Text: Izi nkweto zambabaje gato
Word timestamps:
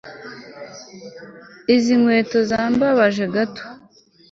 Izi 1.75 1.93
nkweto 2.01 2.37
zambabaje 2.49 3.23
gato 3.35 3.63